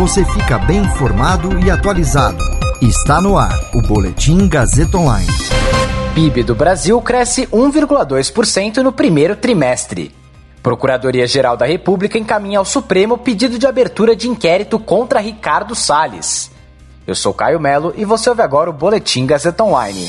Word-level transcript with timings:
você 0.00 0.24
fica 0.24 0.56
bem 0.56 0.78
informado 0.78 1.58
e 1.58 1.70
atualizado. 1.70 2.42
Está 2.80 3.20
no 3.20 3.36
ar 3.36 3.54
o 3.74 3.82
Boletim 3.82 4.48
Gazeta 4.48 4.96
Online. 4.96 5.28
PIB 6.14 6.42
do 6.42 6.54
Brasil 6.54 6.98
cresce 7.02 7.46
1,2% 7.48 8.78
no 8.78 8.92
primeiro 8.92 9.36
trimestre. 9.36 10.10
Procuradoria-Geral 10.62 11.54
da 11.54 11.66
República 11.66 12.18
encaminha 12.18 12.58
ao 12.58 12.64
Supremo 12.64 13.18
pedido 13.18 13.58
de 13.58 13.66
abertura 13.66 14.16
de 14.16 14.26
inquérito 14.26 14.78
contra 14.78 15.20
Ricardo 15.20 15.74
Salles. 15.74 16.50
Eu 17.06 17.14
sou 17.14 17.34
Caio 17.34 17.60
Melo 17.60 17.92
e 17.94 18.06
você 18.06 18.30
ouve 18.30 18.40
agora 18.40 18.70
o 18.70 18.72
Boletim 18.72 19.26
Gazeta 19.26 19.62
Online. 19.64 20.08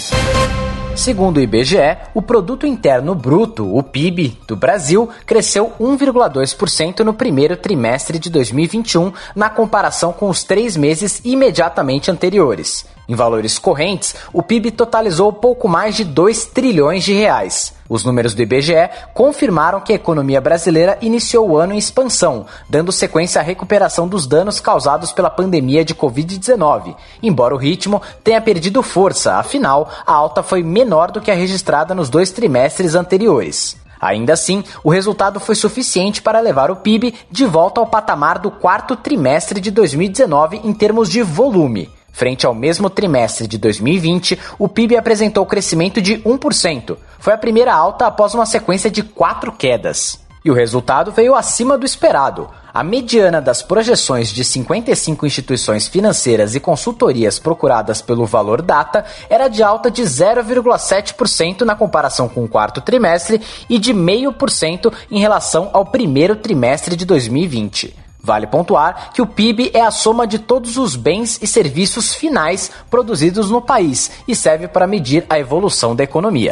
Segundo 1.01 1.37
o 1.37 1.41
IBGE, 1.41 1.97
o 2.13 2.21
produto 2.21 2.67
interno 2.67 3.15
bruto, 3.15 3.75
o 3.75 3.81
PIB, 3.81 4.37
do 4.47 4.55
Brasil 4.55 5.09
cresceu 5.25 5.73
1,2% 5.79 6.99
no 6.99 7.11
primeiro 7.11 7.57
trimestre 7.57 8.19
de 8.19 8.29
2021, 8.29 9.11
na 9.35 9.49
comparação 9.49 10.13
com 10.13 10.29
os 10.29 10.43
três 10.43 10.77
meses 10.77 11.19
imediatamente 11.25 12.11
anteriores. 12.11 12.85
Em 13.09 13.15
valores 13.15 13.57
correntes, 13.57 14.15
o 14.31 14.43
PIB 14.43 14.69
totalizou 14.69 15.33
pouco 15.33 15.67
mais 15.67 15.95
de 15.95 16.03
2 16.03 16.45
trilhões 16.45 17.03
de 17.03 17.13
reais. 17.13 17.73
Os 17.91 18.05
números 18.05 18.33
do 18.33 18.41
IBGE 18.41 18.89
confirmaram 19.13 19.81
que 19.81 19.91
a 19.91 19.97
economia 19.97 20.39
brasileira 20.39 20.97
iniciou 21.01 21.49
o 21.49 21.57
ano 21.57 21.73
em 21.73 21.77
expansão, 21.77 22.45
dando 22.69 22.89
sequência 22.89 23.41
à 23.41 23.43
recuperação 23.43 24.07
dos 24.07 24.25
danos 24.25 24.61
causados 24.61 25.11
pela 25.11 25.29
pandemia 25.29 25.83
de 25.83 25.93
Covid-19, 25.93 26.95
embora 27.21 27.53
o 27.53 27.57
ritmo 27.57 28.01
tenha 28.23 28.39
perdido 28.39 28.81
força, 28.81 29.35
afinal, 29.35 29.89
a 30.07 30.13
alta 30.13 30.41
foi 30.41 30.63
menor 30.63 31.11
do 31.11 31.19
que 31.19 31.29
a 31.29 31.35
registrada 31.35 31.93
nos 31.93 32.09
dois 32.09 32.31
trimestres 32.31 32.95
anteriores. 32.95 33.75
Ainda 33.99 34.31
assim, 34.31 34.63
o 34.85 34.89
resultado 34.89 35.37
foi 35.41 35.53
suficiente 35.53 36.21
para 36.21 36.39
levar 36.39 36.71
o 36.71 36.77
PIB 36.77 37.13
de 37.29 37.45
volta 37.45 37.81
ao 37.81 37.87
patamar 37.87 38.39
do 38.39 38.49
quarto 38.49 38.95
trimestre 38.95 39.59
de 39.59 39.69
2019 39.69 40.61
em 40.63 40.73
termos 40.73 41.09
de 41.09 41.21
volume. 41.21 41.89
Frente 42.11 42.45
ao 42.45 42.53
mesmo 42.53 42.89
trimestre 42.89 43.47
de 43.47 43.57
2020, 43.57 44.37
o 44.59 44.67
PIB 44.67 44.97
apresentou 44.97 45.45
crescimento 45.45 46.01
de 46.01 46.17
1%. 46.19 46.97
Foi 47.19 47.33
a 47.33 47.37
primeira 47.37 47.73
alta 47.73 48.05
após 48.05 48.33
uma 48.33 48.45
sequência 48.45 48.91
de 48.91 49.01
quatro 49.03 49.51
quedas. 49.51 50.19
E 50.43 50.49
o 50.49 50.55
resultado 50.55 51.11
veio 51.11 51.35
acima 51.35 51.77
do 51.77 51.85
esperado. 51.85 52.49
A 52.73 52.83
mediana 52.83 53.41
das 53.41 53.61
projeções 53.61 54.29
de 54.29 54.43
55 54.43 55.25
instituições 55.25 55.87
financeiras 55.87 56.55
e 56.55 56.59
consultorias 56.59 57.37
procuradas 57.37 58.01
pelo 58.01 58.25
Valor 58.25 58.61
Data 58.61 59.05
era 59.29 59.47
de 59.47 59.61
alta 59.61 59.91
de 59.91 60.01
0,7% 60.01 61.61
na 61.61 61.75
comparação 61.75 62.27
com 62.27 62.43
o 62.43 62.47
quarto 62.47 62.81
trimestre 62.81 63.41
e 63.69 63.77
de 63.77 63.93
0,5% 63.93 64.91
em 65.11 65.19
relação 65.19 65.69
ao 65.73 65.85
primeiro 65.85 66.35
trimestre 66.35 66.95
de 66.95 67.05
2020. 67.05 68.00
Vale 68.23 68.45
pontuar 68.45 69.11
que 69.13 69.21
o 69.21 69.25
PIB 69.25 69.71
é 69.73 69.81
a 69.81 69.89
soma 69.89 70.27
de 70.27 70.37
todos 70.37 70.77
os 70.77 70.95
bens 70.95 71.39
e 71.41 71.47
serviços 71.47 72.13
finais 72.13 72.71
produzidos 72.89 73.49
no 73.49 73.61
país 73.61 74.11
e 74.27 74.35
serve 74.35 74.67
para 74.67 74.85
medir 74.85 75.25
a 75.29 75.39
evolução 75.39 75.95
da 75.95 76.03
economia. 76.03 76.51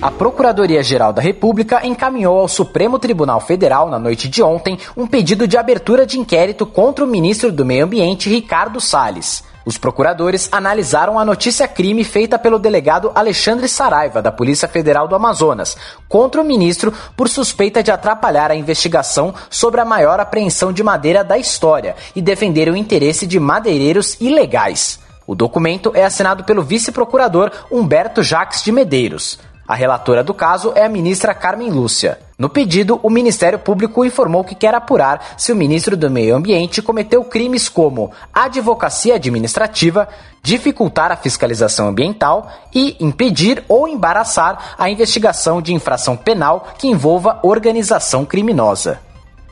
A 0.00 0.12
Procuradoria-Geral 0.12 1.12
da 1.12 1.20
República 1.20 1.84
encaminhou 1.84 2.38
ao 2.38 2.46
Supremo 2.46 3.00
Tribunal 3.00 3.40
Federal, 3.40 3.88
na 3.88 3.98
noite 3.98 4.28
de 4.28 4.40
ontem, 4.42 4.78
um 4.96 5.08
pedido 5.08 5.46
de 5.46 5.56
abertura 5.56 6.06
de 6.06 6.18
inquérito 6.18 6.64
contra 6.64 7.04
o 7.04 7.08
ministro 7.08 7.50
do 7.50 7.64
Meio 7.64 7.84
Ambiente, 7.84 8.28
Ricardo 8.28 8.80
Salles. 8.80 9.42
Os 9.68 9.76
procuradores 9.76 10.48
analisaram 10.50 11.18
a 11.18 11.24
notícia-crime 11.26 12.02
feita 12.02 12.38
pelo 12.38 12.58
delegado 12.58 13.12
Alexandre 13.14 13.68
Saraiva, 13.68 14.22
da 14.22 14.32
Polícia 14.32 14.66
Federal 14.66 15.06
do 15.06 15.14
Amazonas, 15.14 15.76
contra 16.08 16.40
o 16.40 16.44
ministro 16.44 16.90
por 17.14 17.28
suspeita 17.28 17.82
de 17.82 17.90
atrapalhar 17.90 18.50
a 18.50 18.56
investigação 18.56 19.34
sobre 19.50 19.82
a 19.82 19.84
maior 19.84 20.20
apreensão 20.20 20.72
de 20.72 20.82
madeira 20.82 21.22
da 21.22 21.36
história 21.36 21.96
e 22.16 22.22
defender 22.22 22.70
o 22.70 22.76
interesse 22.78 23.26
de 23.26 23.38
madeireiros 23.38 24.18
ilegais. 24.22 25.00
O 25.26 25.34
documento 25.34 25.92
é 25.94 26.02
assinado 26.02 26.44
pelo 26.44 26.62
vice-procurador 26.62 27.52
Humberto 27.70 28.22
Jacques 28.22 28.62
de 28.62 28.72
Medeiros. 28.72 29.38
A 29.68 29.74
relatora 29.74 30.24
do 30.24 30.32
caso 30.32 30.72
é 30.74 30.86
a 30.86 30.88
ministra 30.88 31.34
Carmen 31.34 31.68
Lúcia. 31.68 32.18
No 32.38 32.48
pedido, 32.48 32.98
o 33.02 33.10
Ministério 33.10 33.58
Público 33.58 34.02
informou 34.02 34.42
que 34.42 34.54
quer 34.54 34.74
apurar 34.74 35.34
se 35.36 35.52
o 35.52 35.56
ministro 35.56 35.94
do 35.94 36.10
Meio 36.10 36.34
Ambiente 36.34 36.80
cometeu 36.80 37.22
crimes 37.22 37.68
como 37.68 38.10
advocacia 38.32 39.16
administrativa, 39.16 40.08
dificultar 40.42 41.12
a 41.12 41.16
fiscalização 41.16 41.86
ambiental 41.86 42.50
e 42.74 42.96
impedir 42.98 43.62
ou 43.68 43.86
embaraçar 43.86 44.76
a 44.78 44.88
investigação 44.88 45.60
de 45.60 45.74
infração 45.74 46.16
penal 46.16 46.68
que 46.78 46.88
envolva 46.88 47.38
organização 47.42 48.24
criminosa. 48.24 48.98